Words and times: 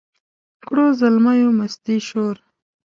کړو 0.65 0.85
زلمیو 0.99 1.49
مستي 1.57 1.97
شور 2.07 2.35